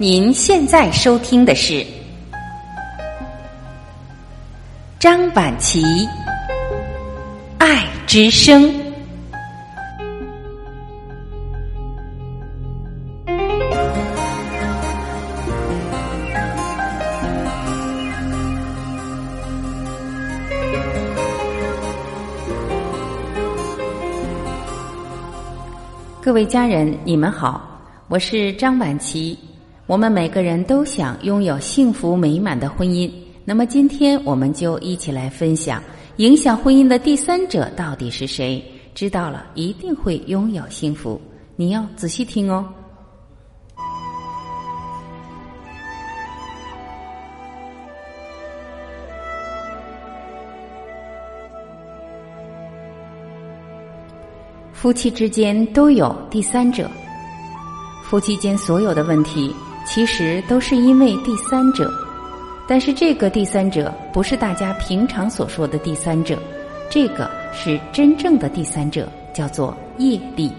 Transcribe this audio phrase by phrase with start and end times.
[0.00, 1.84] 您现在收听的是
[5.00, 5.82] 张晚琪
[7.58, 8.62] 《爱之声》。
[26.22, 27.60] 各位家人，你们好，
[28.06, 29.36] 我是张晚琪。
[29.88, 33.10] 我们每个人都想拥有幸福美满的婚姻，
[33.42, 35.82] 那么今天我们就一起来分享
[36.16, 38.62] 影响婚姻的第三者到底是谁？
[38.94, 41.18] 知道了一定会拥有幸福，
[41.56, 42.68] 你要仔细听哦。
[54.74, 56.90] 夫妻之间都有第三者，
[58.02, 59.50] 夫妻间所有的问题。
[59.86, 61.92] 其实都是因为第三者，
[62.68, 66.38] 但是这个第三者不是大家平常所说的第三者，
[66.90, 70.52] 这个是真正的第三者，叫做业力。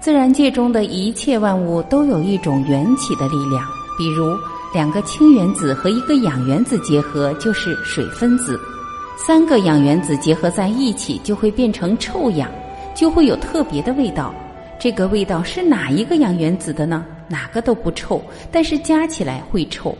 [0.00, 3.64] 自然界中的一切万物都有一种缘起的力量，
[3.96, 4.36] 比如
[4.74, 8.58] 两个氢原子和一个氧原子结合就是水分子，
[9.16, 12.50] 三个氧原子结合在一起就会变成臭氧，
[12.94, 14.34] 就会有特别的味道。
[14.78, 17.06] 这个味道是哪一个氧原子的呢？
[17.28, 19.96] 哪个都不臭，但是加起来会臭。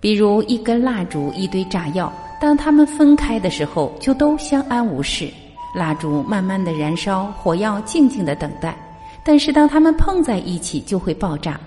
[0.00, 5.28] 比如一根蜡烛、一堆炸药，当它们分开的时候，就都相安无事。
[5.74, 8.76] 蜡烛慢慢的燃烧，火药静静的等待。
[9.24, 11.60] 但是当它们碰在一起，就会爆炸。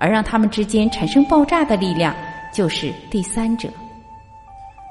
[0.00, 2.14] 而让它们之间产生爆炸的力量，
[2.52, 3.68] 就是第三者。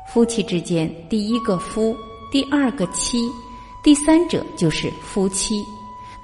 [0.09, 1.95] 夫妻之间，第一个夫，
[2.31, 3.29] 第二个妻，
[3.83, 5.63] 第三者就是夫妻。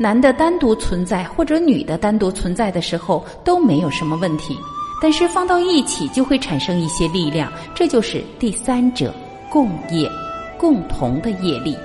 [0.04, 4.54] 男的单独存在或者女的单独存在的时候都没有什么问题，
[5.02, 9.16] 但是放到一起就会产生一些力量，这就是第三者
[9.50, 10.12] 共业，
[10.58, 11.78] 共同的业力。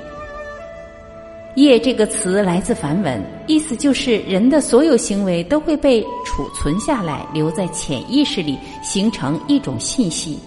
[1.55, 10.41] 业这个词来自梵文，意思就是人的所有行为都会被储存下来，留在潜意识里，形成一种信息。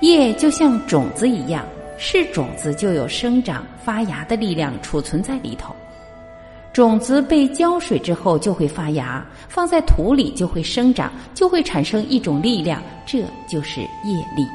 [0.00, 1.66] 业就像种子一样，
[1.98, 5.76] 是种子就有生长发芽的力量储存在里头。
[6.80, 14.46] 种子被浇水之后就会发芽，放在土里就会生长，就会产生一种力量，这就是业力。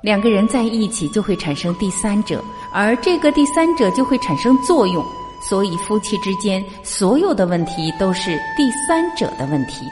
[0.00, 2.42] 两个人在一起就会产生第三者，
[2.72, 5.04] 而这个第三者就会产生作用，
[5.50, 9.84] 所以夫妻之间所有的问题都是第三者的问题。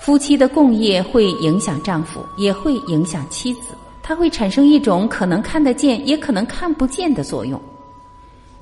[0.00, 3.76] 夫妻的共业会影响丈夫，也会影响妻子。
[4.02, 7.62] 它会产生一种可能看得见，也可能看不见的作用。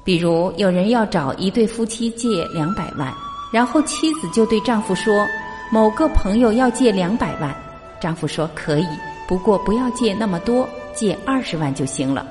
[0.04, 3.12] 比如，有人要找一对夫妻借两百万，
[3.50, 5.26] 然后妻子就对丈夫说
[5.72, 7.54] ：“某个朋友要借两百万。”
[7.98, 8.86] 丈夫说：“可以，
[9.26, 12.26] 不过不要借那么多，借二十万就行了。”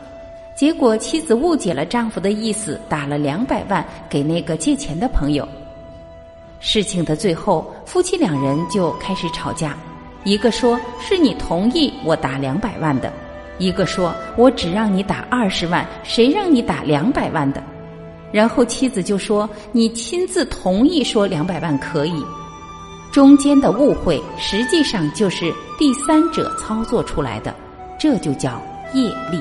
[0.56, 5.48] 结果妻子误解了丈夫的意思，打了两百万给那个借钱的朋友。
[6.60, 9.76] 事情的最后，夫妻两人就开始吵架。
[10.24, 13.12] 一个说是你同意我打两百万的，
[13.64, 17.64] 一个说我只让你打二十万，谁让你打两百万的？
[18.32, 22.26] 然后妻子就说你亲自同意说两百万可以，
[23.12, 27.54] 中间的误会实际上就是第三者操作出来的，
[28.00, 28.62] 这就叫
[28.94, 29.40] 业力。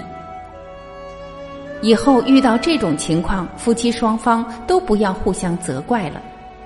[1.80, 6.20] 以后遇到这种情况，夫妻双方都不要互相责怪了，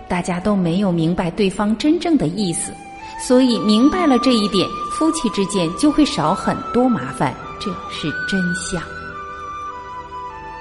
[0.09, 2.73] 大家都没有明白对方真正的意思。
[3.19, 7.33] 所以明白了这一点，夫妻之间就会少很多麻烦，
[7.67, 8.81] 这是真相。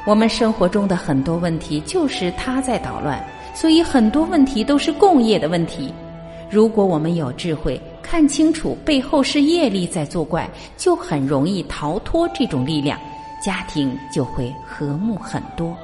[0.07, 3.23] 我们生活中的很多问题就是他在捣乱，
[3.53, 5.93] 所以很多问题都是共业的问题。
[6.49, 12.99] 如果我们有智慧，看清楚背后是业力在作怪，就很容易逃脱这种力量，
[13.39, 15.77] 家庭就会和睦很多。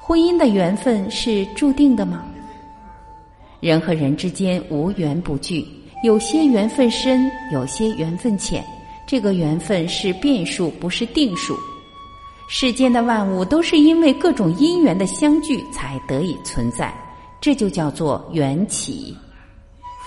[0.00, 2.24] 婚姻的缘分是注定的吗？
[3.58, 5.66] 人和人之间无缘不聚，
[6.04, 8.64] 有些缘分深，有些缘分浅。
[9.06, 11.56] 这个缘分是变数，不是定数。
[12.48, 16.92] 世间的万物都是因为各种因缘的相聚才得以存在，
[17.40, 19.16] 这就叫做缘起。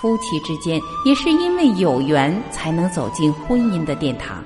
[0.00, 4.42] 夫妻之间也是因为有缘才能走进婚姻的殿堂。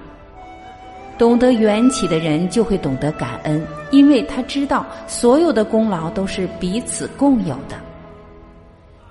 [1.16, 7.80] 懂得缘起的人就会懂得感恩，因为他知道所有的功劳都是彼此共有的。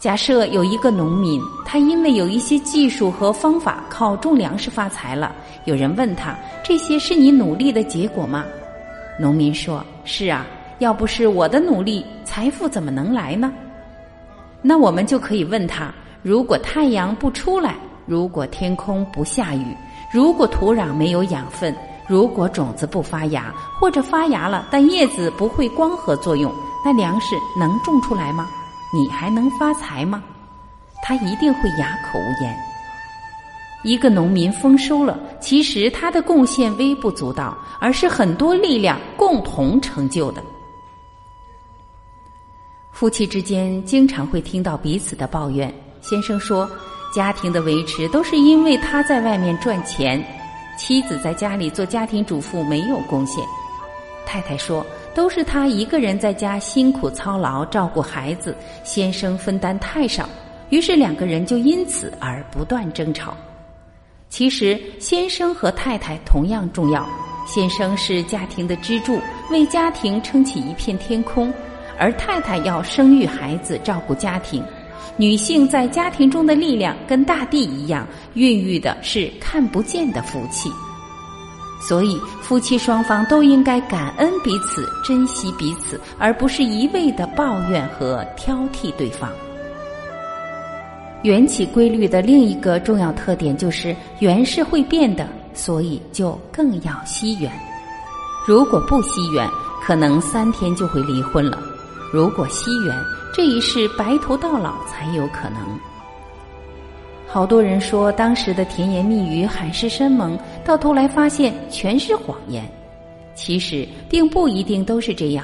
[0.03, 5.33] 假设有一个农民，他因为有一些技术和方法靠种粮食发财了。
[5.63, 8.44] 有人问他：“这些是你努力的结果吗？”
[9.17, 10.45] 农民说：“是啊，
[10.79, 13.50] 要不是我的努力，财富怎么能来呢？
[14.61, 15.89] 那我们就可以问他：
[16.21, 19.65] 如果太阳不出来，如果天空不下雨，
[20.11, 21.73] 如果土壤没有养分，
[22.09, 26.53] 如果种子不发芽，或者发芽了，但叶子不会光合作用，
[26.83, 28.50] 那粮食能种出来吗？
[28.93, 30.23] 你还能发财吗？
[31.01, 32.55] 他一定会哑口无言。
[33.83, 40.41] 一个农民丰收了，其实他的贡献微不足道，而是很多力量共同成就的。
[42.91, 45.73] 夫妻之间经常会听到彼此的抱怨。
[45.99, 46.69] 先生说，
[47.13, 50.23] 家庭的维持都是因为他在外面赚钱，
[50.77, 53.43] 妻子在家里做家庭主妇没有贡献。
[54.33, 54.83] 太太说，
[55.13, 60.27] 都是她一个人在家辛苦操劳照顾孩子，先生分担太少，
[60.71, 63.38] 于是两个人就因此而不断争吵。
[64.30, 67.07] 其实，先生和太太同样重要。
[67.45, 69.19] 先生是家庭的支柱，
[69.51, 71.53] 为家庭撑起一片天空；
[72.00, 74.63] 而太太要生育孩子，照顾家庭。
[75.15, 80.71] 女性在家庭中的力量跟大地一样，孕育的是看不见的福气。
[81.88, 89.30] 所以，夫妻双方都应该感恩彼此，珍惜彼此，而不是一味的抱怨和挑剔对方。
[91.24, 97.51] 缘起规律的另一个重要特点就是缘是会变的，所以就更要惜缘。
[98.45, 99.47] 如果不惜缘，
[99.81, 101.57] 可能三天就会离婚了；
[102.13, 102.95] 如果惜缘，
[103.33, 105.92] 这一世白头到老才有可能。
[107.33, 112.63] 好多人说当时的甜言蜜语、海誓山盟，到头来发现全是谎言。
[113.33, 115.44] 其实并不一定都是这样，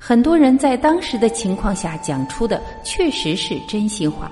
[0.00, 4.28] 很多人在当时的情况下讲出的确实是真心话。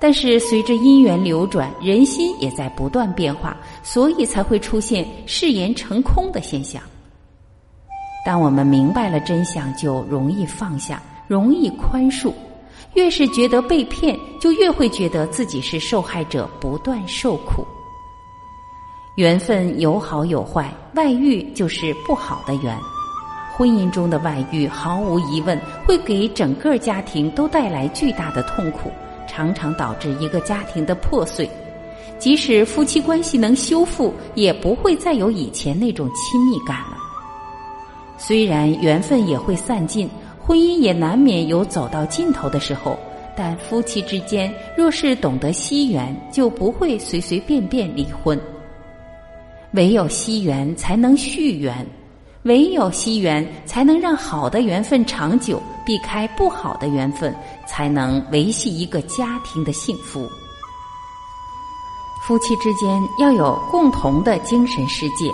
[0.00, 6.82] 但是随着因缘流转，人心也在不断变化，所以才会出现誓言成空的现象。
[8.24, 12.32] 当我们明白了真相，就容易放下，容易宽恕。
[12.94, 17.66] 越是觉得被骗，就越会觉得自己是受害者，不断受苦。
[19.16, 22.78] 缘分有好有坏，外遇就是不好的缘。
[23.54, 28.90] 婚姻中的外遇，毫无疑问会给整个家庭都带来巨大的痛苦。
[29.28, 31.48] 常常导致一个家庭的破碎，
[32.18, 36.98] 即使夫妻关系能修复，也不会再有以前那种亲密感了。
[38.18, 40.08] 虽然缘分也会散尽，
[40.44, 42.98] 婚姻也难免有走到尽头的时候，
[43.36, 48.38] 但夫妻之间若是懂得惜缘，就不会随随便便离婚。
[49.72, 51.86] 唯有惜缘，才能续缘。
[52.42, 57.32] 唯有惜缘，才能让好的缘分长久；避开不好的缘分，
[57.68, 60.28] 才能维系一个家庭的幸福。
[62.26, 65.30] 夫妻之间要有共同的精神世界。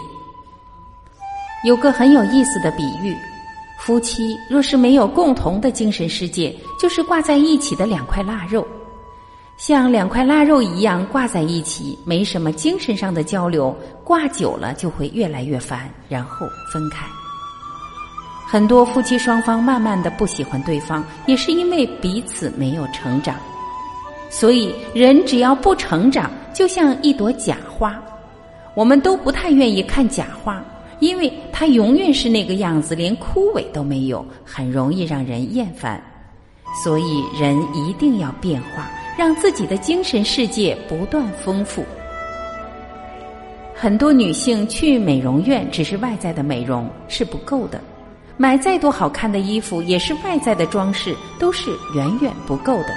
[1.64, 3.16] 有个很有意思的比喻：
[3.78, 8.66] 夫妻若是没有共同的精神世界，就是挂在一起的两块腊肉。
[9.56, 17.06] 像两块腊肉一样挂在一起，没什么精神上的交流，挂久了就会越来越烦，然后分开。
[18.46, 23.36] 很多夫妻双方慢慢的不喜欢对方，也是因为彼此没有成长。
[24.30, 27.98] 所以，人只要不成长，就像一朵假花，
[28.74, 30.62] 我们都不太愿意看假花，
[31.00, 36.02] 因为它永远是那个样子，连枯萎都没有，很容易让人厌烦。
[36.84, 38.88] 所以，人一定要变化。
[39.18, 41.84] 让自己的精神世界不断丰富。
[43.74, 47.80] 很多女性去美容院只是外在的美容是不够的，
[48.36, 52.90] 买再多好看的衣服也是外在的装饰，都是远远不够的。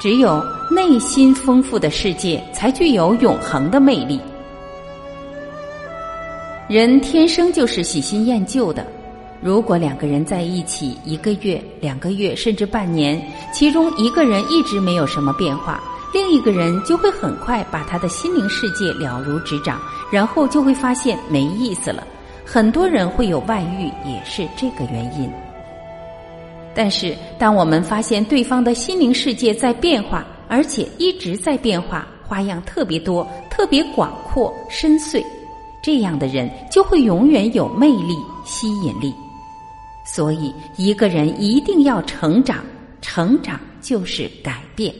[0.00, 4.18] 只有内心丰富的世界，才具有永恒的魅力。
[6.72, 8.86] 人天生就是喜新厌旧的。
[9.42, 15.78] 如果两个人在一起一个月、两个月，甚至半年，其中一个人一直没有什么变化，
[16.14, 19.78] 另一个人就会很快把他的心灵世界了如指掌，
[20.10, 22.06] 然后就会发现没意思了。
[22.42, 25.30] 很多人会有外遇，也是这个原因。
[26.74, 35.22] 但是，当我们发现对方的心灵世界在变化，而且一直在变化，花样特别多、特别广阔、深邃，
[35.82, 39.12] 这样的人就会永远有魅力、吸引力。
[40.04, 42.64] 所以，一个人一定要成长，
[43.00, 44.94] 成长就是改变。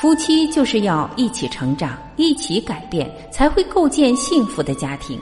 [0.00, 5.18] 夫妻就是要一起成长，一起改变，才会构建幸福的家庭。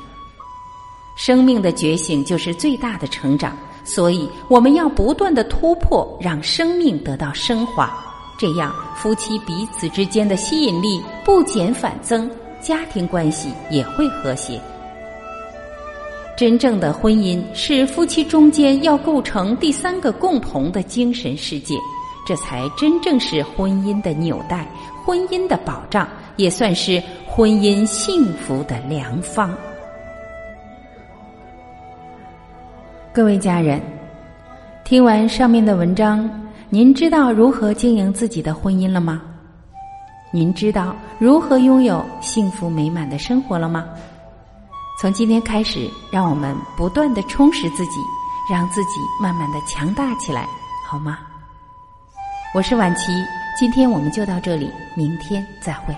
[1.16, 7.98] 生命的觉醒就是最大的成长，所以我们要不断的突破，让生命得到升华，
[8.38, 14.60] 这样夫妻彼此之间的吸引力不减反增，家庭关系也会和谐。
[16.36, 21.74] 真正的婚姻是夫妻中间要构成第三个共同的精神世界，
[22.26, 24.68] 这才真正是婚姻的纽带，
[25.04, 29.54] 婚姻的保障，也算是婚姻幸福的良方。
[33.14, 33.80] 各位家人，
[34.84, 36.28] 听完上面的文章，
[36.68, 39.22] 您知道如何经营自己的婚姻了吗？
[40.36, 43.86] 您知道如何拥有幸福美满的生活了吗？
[45.00, 47.92] 从今天开始，让我们不断的充实自己，
[48.52, 50.46] 让自己慢慢的强大起来，
[50.86, 51.20] 好吗？
[52.54, 53.12] 我是婉琪，
[53.58, 55.96] 今天我们就到这里，明天再会。